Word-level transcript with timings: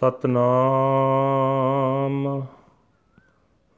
ਸਤਨਾਮ। 0.00 2.42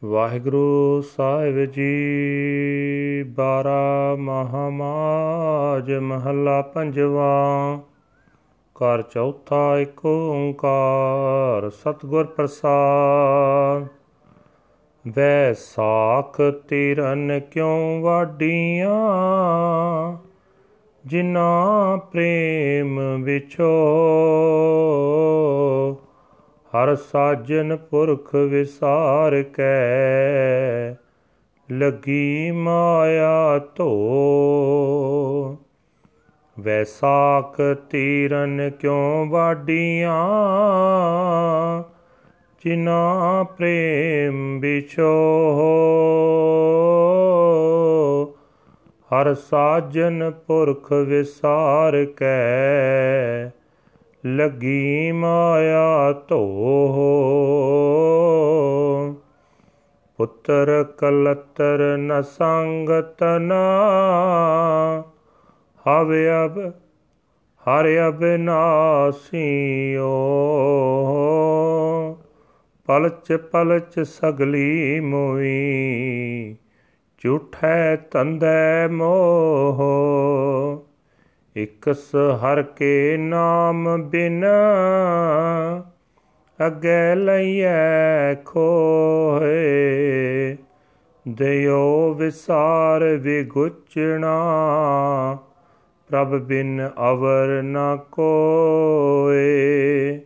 ਵਾਹਿਗੁਰੂ 0.05 1.03
ਸਾਹਿਬ 1.17 1.65
ਜੀ, 1.65 3.23
ਬਾਰਾ 3.23 4.17
ਮਹਾਮਾਜ 4.19 5.93
ਮਹੱਲਾ 5.93 6.63
ਪੰਜਵਾ। 6.63 7.79
ਘਰ 8.75 9.03
ਚੌਥਾ 9.03 9.79
ਇੱਕ 9.79 10.07
ਓੰਕਾਰ, 10.07 11.71
ਸਤਗੁਰ 11.71 12.25
ਪ੍ਰਸਾਦ। 12.25 13.87
ਵੈ 15.15 15.53
ਸਾਖ 15.53 16.41
ਤਿਰਨ 16.69 17.41
ਕਿਉ 17.51 18.01
ਵਾਡੀਆਂ 18.01 18.97
ਜਿਨਾ 21.07 21.97
ਪ੍ਰੇਮ 21.97 23.23
ਵਿਚੋ 23.23 23.73
ਹਰ 26.77 26.95
ਸਾਜਨ 26.95 27.77
ਪੁਰਖ 27.77 28.35
ਵਿਸਾਰ 28.35 29.43
ਕੈ, 29.43 30.97
ਲਗੀ 31.71 32.51
ਮਾਇਆ 32.51 33.59
ਧੋ। 33.77 33.89
ਵੈਸਾਖ 36.59 37.61
ਤੀਰਨ 37.91 38.71
ਕਿਉ 38.71 39.27
ਵਾਡੀਆਂ 39.27 40.13
ਜਿਨਾ 42.65 43.43
ਪ੍ਰੇਮ 43.59 44.59
ਵਿਚੋ 44.61 45.13
ਹਰ 49.11 49.35
ਸਾਜਨ 49.35 50.31
ਪੁਰਖ 50.31 50.93
ਵਿਸਾਰ 50.93 52.05
ਕੈ 52.05 53.51
ਲਗੀ 54.27 55.13
ਮਾਇਆ 55.13 56.15
ਧੋ 56.29 56.47
ਪੁੱਤਰ 60.17 60.95
ਕਲਤਰ 60.99 61.97
ਨ 61.97 62.23
ਸੰਗਤ 62.23 63.17
ਨਾ। 63.41 63.65
ਹਵੇ 65.87 66.29
ਅਬ, 66.45 66.73
ਹਰ 67.65 68.09
ਅਬਨਾਸੀਓ 68.09 70.09
ਪਲਚ 72.87 73.33
ਪਲਚ 73.33 74.01
ਸਗਲੀ 74.01 75.01
ਮੋਈ, 75.01 76.57
ਝੂਠੈ 77.19 77.97
ਤੰਦੈ 77.97 78.89
ਮੋਹ। 78.89 79.83
ਇਕਸ 81.57 82.15
ਹਰ 82.15 82.63
ਕੇ 82.63 83.17
ਨਾਮ 83.17 84.03
ਬਿਨ 84.03 84.45
ਅਗੇ 86.67 87.15
ਲਈਐ 87.15 88.35
ਖੋਏ 88.45 90.57
ਦਿਓ 91.29 92.15
ਵਿਸਾਰ 92.15 93.05
ਵਿਗੁਚਣਾ, 93.05 94.39
ਪ੍ਰਭ 96.09 96.39
ਬਿਨ 96.39 96.91
ਅਵਰ 97.11 97.63
ਨ 97.63 97.79
ਕੋਏ। 98.13 100.21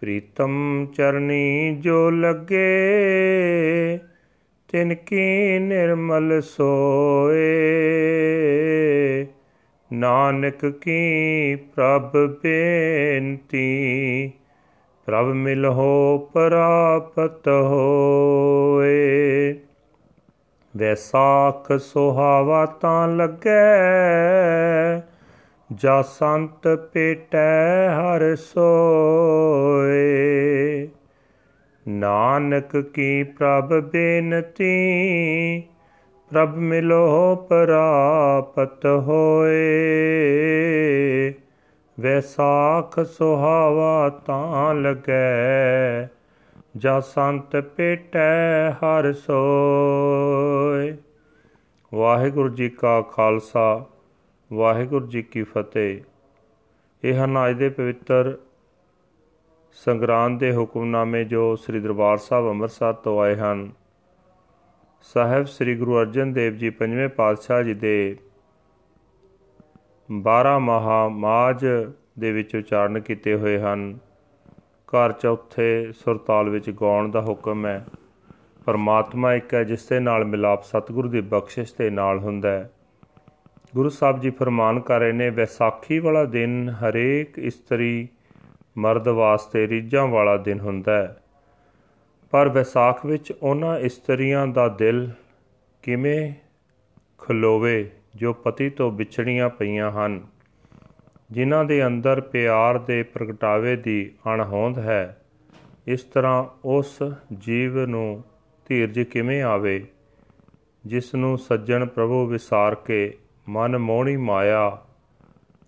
ਪ੍ਰੀਤਮ 0.00 0.86
ਚਰਨੀ 0.96 1.76
ਜੋ 1.80 2.10
ਲੱਗੇ, 2.10 2.78
ਤਿਨ 4.68 4.94
ਕੀ 4.94 5.58
ਨਿਰਮਲ 5.58 6.40
ਸੋਏ। 6.40 7.60
ਨਾਨਕ 9.94 10.66
ਕੀ 10.66 11.56
ਪ੍ਰਭ 11.56 12.38
ਬੇਨਤੀ? 12.42 14.32
ਪ੍ਰਭ 15.06 15.26
ਮਿਲਹੁ, 15.26 16.18
ਪ੍ਰਾਪਤ 16.18 17.48
ਹੋਏ। 17.48 19.54
ਵੈਸਾਖ 20.76 21.72
ਸੁਹਾਵਾ 21.72 22.66
ਤਾਂ 22.66 23.08
ਲੱਗੈ, 23.08 23.82
ਜਾ 25.74 26.02
ਸੰਤ 26.02 26.90
ਪੇਟੈ 26.92 27.88
ਹਰ 27.88 28.36
ਸੋਏ। 28.36 30.88
ਨਾਨਕ 31.88 32.76
ਕੀ 32.76 33.22
ਪ੍ਰਭ 33.22 33.90
ਬੇਨਤੀ? 33.90 34.94
ਪ੍ਰਭ 36.30 36.54
ਮਿਲੋ 36.54 37.36
ਪ੍ਰਾਪਤ 37.36 38.86
ਹੋਏ। 38.86 39.64
ਵੈਸਾਖ 42.00 43.00
ਸੁਹਾਵਾ 43.00 44.08
ਤਾਂ 44.26 44.74
ਲਗੈ, 44.74 46.06
ਜਾ 46.76 47.00
ਸੰਤ 47.00 47.56
ਪੇਟੈ 47.56 48.70
ਹਰ 48.70 49.12
ਸੋਏ। 49.12 50.96
ਵਾਹਿਗੁਰੂ 51.94 52.48
ਜੀ 52.48 52.68
ਕਾ 52.68 53.00
ਖਾਲਸਾ, 53.02 53.84
ਵਾਹਿਗੁਰੂ 54.52 55.06
ਜੀ 55.06 55.22
ਕੀ 55.22 55.42
ਫਤਿਹ। 55.42 56.00
ਇਹ 57.04 57.24
ਹਨ 57.24 57.50
ਅੱਜ 57.50 57.56
ਦੇ 57.56 57.68
ਪਵਿੱਤਰ 57.68 58.38
ਸੰਗਰਾਂਦ 59.84 60.40
ਦੇ 60.40 60.56
ਹੁਕਮਨਾਮੇ 60.56 61.24
ਜੋ 61.24 61.56
ਸ੍ਰੀ 61.56 61.80
ਦਰਬਾਰ 61.80 62.16
ਸਾਹਿਬ 62.16 62.48
ਅੰਮ੍ਰਿਤਸਰ 62.48 62.92
ਤੋਂ 62.92 63.20
ਆਏ 63.20 63.36
ਹਨ। 63.36 63.70
ਸਾਹਿਬ 65.04 65.46
ਸ੍ਰੀ 65.46 65.76
ਗੁਰੂ 65.76 66.00
ਅਰਜਨ 66.00 66.32
ਦੇਵ 66.32 66.54
ਜੀ 66.54 66.70
ਪੰਜਵੇਂ 66.70 67.08
ਪਾਤਸ਼ਾਹ 67.08 67.62
ਜੀ 67.62 67.74
ਦੇ 67.74 68.16
12 70.14 70.58
ਮਹਾ 70.58 71.08
ਮਾਜ 71.08 71.66
ਦੇ 72.18 72.32
ਵਿੱਚ 72.32 72.56
ਉਚਾਰਨ 72.56 73.00
ਕੀਤੇ 73.00 73.34
ਹੋਏ 73.34 73.58
ਹਨ। 73.58 73.98
ਘਰ 74.86 75.12
ਚੌਥੇ 75.12 75.92
ਸੁਰਤਾਲ 75.92 76.48
ਵਿੱਚ 76.48 76.70
ਗਾਉਣ 76.70 77.10
ਦਾ 77.10 77.20
ਹੁਕਮ 77.20 77.66
ਹੈ। 77.66 77.86
ਪਰਮਾਤਮਾ 78.64 79.34
ਇੱਕ 79.34 79.54
ਹੈ 79.54 79.64
ਜਿਸ 79.64 79.88
ਦੇ 79.88 80.00
ਨਾਲ 80.00 80.24
ਮਿਲਾਪ 80.24 80.62
ਸਤਿਗੁਰੂ 80.62 81.08
ਦੀ 81.08 81.20
ਬਖਸ਼ਿਸ਼ 81.20 81.74
ਦੇ 81.78 81.90
ਨਾਲ 81.90 82.18
ਹੁੰਦਾ 82.18 82.50
ਹੈ। 82.50 82.70
ਗੁਰੂ 83.74 83.88
ਸਾਹਿਬ 83.88 84.20
ਜੀ 84.20 84.30
ਫਰਮਾਨ 84.30 84.80
ਕਰ 84.80 85.00
ਰਹੇ 85.00 85.12
ਨੇ, 85.12 85.30
ਵਿਸਾਖੀ 85.30 85.98
ਵਾਲਾ 85.98 86.24
ਦਿਨ 86.24 86.68
ਹਰੇਕ 86.68 87.38
ਇਸਤਰੀ 87.38 88.08
ਮਰਦ 88.78 89.08
ਵਾਸਤੇ 89.08 89.68
ਰੀਝਾਂ 89.68 90.06
ਵਾਲਾ 90.06 90.36
ਦਿਨ 90.36 90.60
ਹੁੰਦਾ 90.60 91.02
ਹੈ। 91.02 91.16
ਪਰ 92.34 92.48
ਵਿਸਾਖ 92.48 93.06
ਵਿੱਚ 93.06 93.32
ਉਹਨਾਂ 93.32 93.78
ਇਸਤਰੀਆਂ 93.78 94.46
ਦਾ 94.46 94.68
ਦਿਲ 94.68 95.10
ਕਿਵੇਂ 95.82 96.32
ਖਲੋਵੇ 97.18 97.90
ਜੋ 98.14 98.32
ਪਤੀ 98.32 98.70
ਤੋਂ 98.70 98.92
ਵਿਛੜੀਆਂ 98.92 99.48
ਪਈਆਂ 99.48 99.90
ਹਨ? 99.90 100.26
ਜਿਨ੍ਹਾਂ 101.30 101.64
ਦੇ 101.64 101.86
ਅੰਦਰ 101.86 102.20
ਪਿਆਰ 102.20 102.78
ਦੇ 102.78 103.02
ਪ੍ਰਗਟਾਵੇ 103.02 103.76
ਦੀ 103.76 104.12
ਅਣਹੋਂਦ 104.34 104.78
ਹੈ, 104.78 105.22
ਇਸ 105.86 106.02
ਤਰ੍ਹਾਂ 106.02 106.44
ਉਸ 106.64 107.02
ਜੀਵ 107.38 107.86
ਨੂੰ 107.86 108.24
ਧੀਰਜ 108.66 109.00
ਕਿਵੇਂ 109.00 109.42
ਆਵੇ, 109.42 109.86
ਜਿਸ 110.86 111.14
ਨੂੰ 111.14 111.38
ਸੱਜਣ 111.38 111.86
ਪ੍ਰਭੂ 111.86 112.26
ਵਿਸਾਰ 112.26 112.74
ਕੇ 112.74 113.18
ਮਨ 113.48 113.78
ਮੋਹਣੀ 113.78 114.16
ਮਾਇਆ 114.16 114.78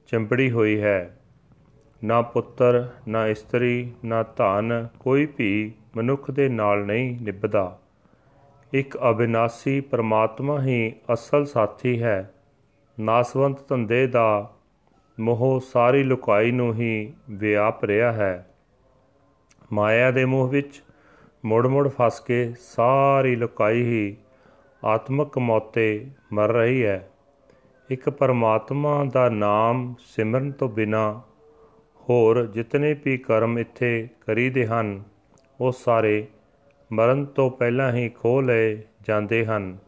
ਚੰਬੜੀ 0.06 0.50
ਹੋਈ 0.50 0.80
ਹੈ? 0.80 1.20
ਨਾ 2.06 2.22
ਪੁੱਤਰ, 2.22 2.88
ਨਾ 3.08 3.26
ਇਸਤਰੀ, 3.26 3.92
ਨਾ 4.04 4.22
ਧਨ 4.22 4.88
ਕੋਈ 5.00 5.28
ਵੀ 5.38 5.72
ਮਨੁੱਖ 5.96 6.30
ਦੇ 6.30 6.48
ਨਾਲ 6.48 6.84
ਨਹੀਂ 6.84 7.18
ਨਿਭਦਾ। 7.22 7.78
ਇੱਕ 8.72 8.98
ਅਬਿਨਾਸੀ 9.10 9.80
ਪਰਮਾਤਮਾ 9.80 10.62
ਹੀ 10.62 10.92
ਅਸਲ 11.12 11.44
ਸਾਥੀ 11.44 12.02
ਹੈ। 12.02 12.34
ਨਾਸਵੰਤ 13.00 13.68
ਧੰਦੇ 13.68 14.06
ਦਾ 14.06 14.54
ਮੋਹ 15.20 15.62
ਸਾਰੀ 15.72 16.02
ਲੁਕਾਈ 16.02 16.50
ਨੂੰ 16.50 16.74
ਹੀ 16.74 17.12
ਵਿਆਪ 17.30 17.84
ਰਿਹਾ 17.84 18.12
ਹੈ। 18.12 18.46
ਮਾਇਆ 19.72 20.10
ਦੇ 20.10 20.24
ਮੋਹ 20.24 20.48
ਵਿੱਚ 20.48 20.82
ਮੁੜ-ਮੁੜ 21.44 21.88
ਫਸ 21.88 22.20
ਕੇ 22.20 22.54
ਸਾਰੀ 22.60 23.36
ਲੁਕਾਈ 23.36 23.82
ਹੀ 23.82 24.16
ਆਤਮਕ 24.84 25.38
ਮੌਤੇ 25.38 26.06
ਮਰ 26.32 26.48
ਰਹੀ 26.48 26.84
ਹੈ। 26.84 27.08
ਇੱਕ 27.90 28.10
ਪਰਮਾਤਮਾ 28.10 29.04
ਦਾ 29.04 29.28
ਨਾਮ 29.28 29.94
ਸਿਮਰਨ 30.00 30.52
ਤੋਂ 30.52 30.68
ਬਿਨਾ 30.68 31.22
ਹੋਰ 32.08 32.46
ਜਿਤਨੇ 32.46 32.96
ਵੀ 33.04 33.18
ਕਰਮ 33.18 33.58
ਇੱਥੇ 33.58 34.08
ਕਰੀਦੇ 34.26 34.66
ਹਨ, 34.66 35.02
ਉਹ 35.60 35.72
ਸਾਰੇ 35.72 36.26
ਮਰਨ 36.92 37.24
ਤੋਂ 37.24 37.50
ਪਹਿਲਾਂ 37.50 37.92
ਹੀ 37.92 38.08
ਖੋ 38.08 38.40
ਲਏ 38.40 38.82
ਜਾਂਦੇ 39.02 39.46
ਹਨ। 39.46 39.78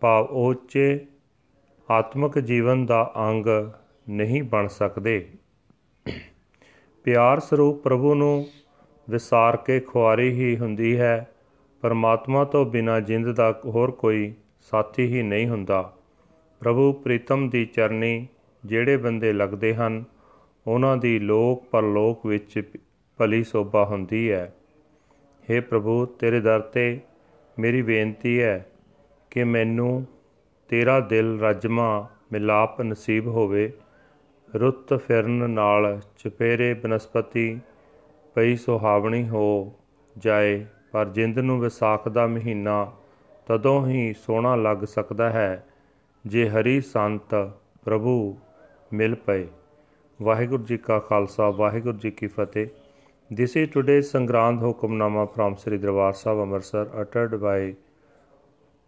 ਭਾਵ 0.00 0.24
ਉੱਚੇ 0.24 1.06
ਆਤਮਿਕ 1.90 2.38
ਜੀਵਨ 2.38 2.86
ਦਾ 2.86 3.12
ਅੰਗ 3.18 3.46
ਨਹੀਂ 4.08 4.42
ਬਣ 4.42 4.66
ਸਕਦੇ। 4.66 5.28
ਪਿਆਰ 7.04 7.40
ਸਰੂਪ 7.40 7.82
ਪ੍ਰਭੂ 7.82 8.14
ਨੂੰ 8.14 8.46
ਵਿਸਾਰ 9.10 9.56
ਕੇ 9.56 9.80
ਖੁਆਰੀ 9.80 10.30
ਹੀ 10.32 10.56
ਹੁੰਦੀ 10.56 10.98
ਹੈ। 10.98 11.30
ਪਰਮਾਤਮਾ 11.80 12.44
ਤੋਂ 12.44 12.66
ਬਿਨਾ 12.66 13.00
ਜਿੰਦ 13.00 13.32
ਦਾ 13.32 13.60
ਹੋਰ 13.64 13.90
ਕੋਈ 13.90 14.34
ਸਾਥੀ 14.60 15.06
ਹੀ 15.06 15.22
ਨਹੀਂ 15.22 15.48
ਹੁੰਦਾ। 15.48 15.92
ਪ੍ਰਭੂ 16.60 16.92
ਪ੍ਰੀਤਮ 16.92 17.50
ਦੀ 17.50 17.66
ਚਰਨੀ 17.66 18.26
ਜਿਹੜੇ 18.66 18.96
ਬੰਦੇ 18.96 19.32
ਲੱਗਦੇ 19.32 19.74
ਹਨ 19.74 20.04
ਉਹਨਾਂ 20.66 20.96
ਦੀ 20.96 21.18
ਲੋਕ 21.18 21.64
ਪਰਲੋਕ 21.64 22.26
ਵਿੱਚ 22.26 22.78
ਭਲੀ 23.16 23.44
ਸੋਭਾ 23.44 23.84
ਹੁੰਦੀ 23.84 24.30
ਹੈ। 24.32 24.54
हे 25.50 25.62
ਪ੍ਰਭੂ, 25.62 26.06
ਤੇਰੇ 26.06 26.40
ਦਰ 26.40 26.60
ਤੇ 26.60 27.00
ਮੇਰੀ 27.58 27.82
ਬੇਨਤੀ 27.82 28.42
ਹੈ 28.42 28.66
ਕਿ 29.30 29.44
ਮੈਨੂੰ 29.44 30.06
ਤੇਰਾ 30.68 31.00
ਦਿਲ 31.00 31.40
ਰਜਮਾ 31.40 32.08
ਮਿਲਾਪ 32.32 32.82
ਨਸੀਬ 32.82 33.26
ਹੋਵੇ। 33.26 33.72
ਰੁੱਤ 34.54 34.94
ਫਿਰਨ 34.94 35.50
ਨਾਲ 35.50 36.00
ਚਪੇਰੇ 36.18 36.74
ਬਨਸਪਤੀ 36.74 37.60
ਪਈ 38.34 38.56
ਸੁਹਾਵਣੀ 38.56 39.28
ਹੋ 39.28 39.72
ਜਾਏ, 40.18 40.66
ਪਰ 40.92 41.08
ਜਿੰਦ 41.08 41.38
ਨੂੰ 41.38 41.60
ਵਿਸਾਖ 41.60 42.08
ਦਾ 42.08 42.26
ਮਹੀਨਾ 42.26 42.92
ਤਦੋਂ 43.46 43.86
ਹੀ 43.86 44.14
ਸੋਹਣਾ 44.18 44.56
ਲੱਗ 44.56 44.84
ਸਕਦਾ 44.84 45.30
ਹੈ, 45.30 45.66
ਜੇ 46.26 46.48
ਹਰੀ 46.48 46.80
ਸੰਤ 46.80 47.50
ਪ੍ਰਭੂ 47.84 48.38
ਮਿਲ 48.92 49.14
ਪਏ। 49.14 49.46
ਵਾਹਿਗੁਰੂ 50.24 50.64
ਜੀ 50.64 50.76
ਕਾ 50.78 50.98
ਖਾਲਸਾ 51.08 51.50
ਵਾਹਿਗੁਰੂ 51.60 51.98
ਜੀ 51.98 52.10
ਕੀ 52.10 52.26
ਫਤਿਹ 52.38 52.66
This 53.30 53.52
is 53.58 53.68
today's 53.74 54.08
Sangrand 54.14 54.62
Hukamnama 54.64 55.22
from 55.34 55.54
Sri 55.60 55.76
Darbar 55.82 56.08
Sahib 56.18 56.40
Amritsar 56.42 56.82
uttered 57.02 57.32
by 57.44 57.54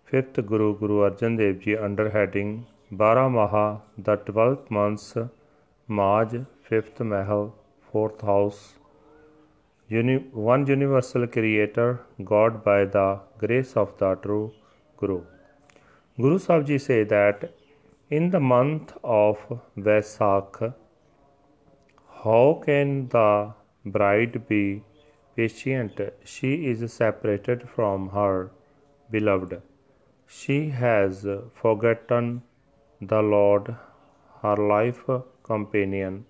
5th 0.08 0.40
Guru 0.50 0.66
Guru 0.82 0.98
Arjan 1.06 1.38
Dev 1.40 1.54
Ji 1.62 1.76
under 1.86 2.06
heading 2.16 2.50
Bara 3.02 3.22
Maha 3.36 3.62
the 4.08 4.16
12th 4.26 4.68
months 4.78 5.06
Maj 6.00 6.36
5th 6.70 7.00
Mahal 7.14 7.44
4th 7.94 8.22
house 8.30 8.60
Uni- 9.90 10.20
one 10.52 10.66
universal 10.74 11.26
creator 11.38 11.88
God 12.34 12.62
by 12.70 12.78
the 12.98 13.08
grace 13.44 13.74
of 13.84 13.98
the 14.02 14.14
true 14.26 14.44
Guru 15.02 15.20
Guru 16.18 16.38
Sahib 16.48 16.66
Ji 16.72 16.78
say 16.88 17.02
that 17.16 17.48
in 18.10 18.28
the 18.36 18.44
month 18.54 18.92
of 19.22 19.46
Vaisakh 19.88 20.60
how 22.26 22.60
can 22.66 23.08
the 23.14 23.52
bride 23.94 24.36
be 24.48 24.82
patient? 25.36 26.00
She 26.24 26.52
is 26.70 26.92
separated 26.92 27.68
from 27.74 28.08
her 28.08 28.50
beloved. 29.10 29.52
She 30.26 30.70
has 30.70 31.24
forgotten 31.54 32.42
the 33.00 33.20
Lord, 33.22 33.76
her 34.42 34.56
life 34.56 35.04
companion, 35.44 36.24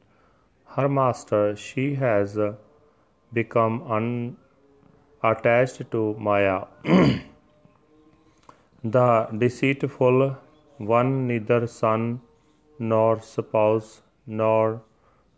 her 0.77 0.89
master. 0.89 1.57
She 1.57 1.95
has 1.95 2.37
become 3.33 3.77
unattached 5.23 5.91
to 5.93 6.03
Maya. 6.29 6.59
the 8.97 9.09
deceitful 9.45 10.37
one, 10.77 11.27
neither 11.27 11.67
son 11.67 12.21
nor 12.79 13.23
spouse 13.23 14.03
nor 14.27 14.83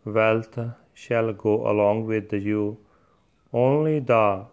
wealth 0.05 0.59
shall 0.93 1.33
go 1.33 1.69
along 1.69 2.05
with 2.05 2.33
you. 2.33 2.77
Only 3.51 3.99
the 3.99 4.45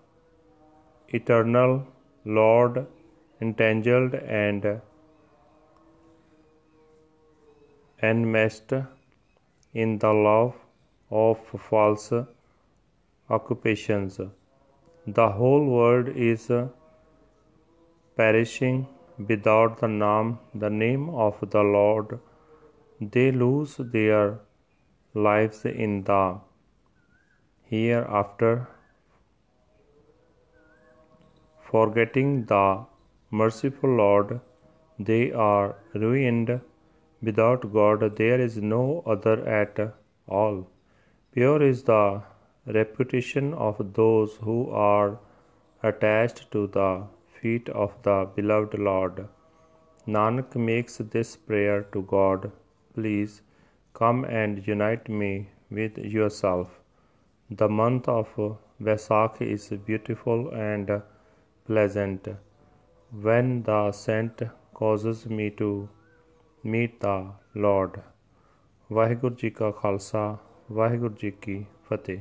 eternal 1.09 1.87
Lord, 2.25 2.87
entangled 3.41 4.15
and 4.15 4.81
enmeshed 8.03 8.73
in 9.75 9.99
the 9.99 10.13
love 10.13 10.55
of 11.11 11.39
false 11.69 12.13
occupations. 13.29 14.21
The 15.07 15.29
whole 15.31 15.65
world 15.67 16.09
is 16.09 16.51
perishing 18.17 18.89
without 19.19 19.79
the 19.79 19.89
name, 19.89 20.39
the 20.55 20.71
name 20.71 21.11
of 21.11 21.39
the 21.51 21.63
Lord. 21.63 22.19
They 23.01 23.31
lose 23.31 23.77
their 23.77 24.41
lives 25.17 25.65
in 25.65 25.93
the 26.05 26.39
hereafter, 27.71 28.69
forgetting 31.71 32.45
the 32.45 32.85
merciful 33.31 33.91
Lord. 33.91 34.41
They 34.99 35.33
are 35.33 35.77
ruined. 35.95 36.61
Without 37.23 37.73
God, 37.73 38.17
there 38.17 38.41
is 38.41 38.57
no 38.59 39.03
other 39.07 39.37
at 39.49 39.81
all. 40.29 40.69
Pure 41.33 41.63
is 41.63 41.83
the 41.85 42.23
reputation 42.67 43.55
of 43.55 43.81
those 43.95 44.37
who 44.43 44.71
are 44.71 45.19
attached 45.83 46.51
to 46.53 46.67
the 46.67 46.91
feet 47.41 47.69
of 47.71 47.97
the 48.03 48.29
beloved 48.37 48.79
Lord. 48.79 49.27
Nanak 50.07 50.55
makes 50.57 50.99
this 50.99 51.37
prayer 51.37 51.83
to 51.93 52.03
God 52.03 52.51
Please 52.95 53.43
come 53.96 54.24
and 54.26 54.68
unite 54.68 55.10
me 55.10 55.48
with 55.72 55.98
yourself. 55.98 56.68
The 57.50 57.70
month 57.70 58.08
of 58.08 58.28
Vaisakh 58.82 59.42
is 59.42 59.70
beautiful 59.90 60.50
and 60.50 61.02
pleasant 61.70 62.28
when 63.12 63.64
the 63.64 63.92
saint 63.92 64.44
causes 64.74 65.26
me 65.30 65.50
to 65.52 65.90
meet 66.66 67.00
the 67.02 67.18
Lord. 67.58 68.00
Waheguru 68.92 69.36
ji 69.36 69.50
ਕਾ 69.50 69.72
ਖਾਲਸਾ 69.72 70.38
ਵਾਹਿਗੁਰੂ 70.72 71.14
ਜੀ 71.14 71.32
ਕੀ 71.32 71.66
ਫਤਿਹ 71.90 72.20